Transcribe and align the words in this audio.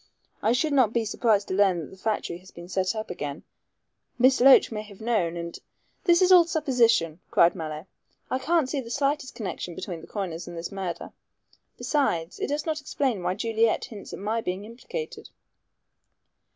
I 0.41 0.51
should 0.53 0.73
not 0.73 0.93
be 0.93 1.05
surprised 1.05 1.47
to 1.49 1.53
learn 1.53 1.79
that 1.81 1.91
the 1.91 1.95
factory 1.95 2.39
had 2.39 2.51
been 2.55 2.67
set 2.67 2.95
up 2.95 3.11
again; 3.11 3.43
Miss 4.17 4.41
Loach 4.41 4.71
may 4.71 4.81
have 4.81 4.99
known 4.99 5.37
and" 5.37 5.59
"This 6.05 6.23
is 6.23 6.31
all 6.31 6.45
supposition," 6.45 7.19
cried 7.29 7.53
Mallow. 7.53 7.85
"I 8.27 8.39
can't 8.39 8.67
see 8.67 8.81
the 8.81 8.89
slightest 8.89 9.35
connection 9.35 9.75
between 9.75 10.01
the 10.01 10.07
coiners 10.07 10.47
and 10.47 10.57
this 10.57 10.71
murder. 10.71 11.11
Besides, 11.77 12.39
it 12.39 12.47
does 12.47 12.65
not 12.65 12.81
explain 12.81 13.21
why 13.21 13.35
Juliet 13.35 13.85
hints 13.85 14.11
at 14.11 14.17
my 14.17 14.41
being 14.41 14.65
implicated." 14.65 15.29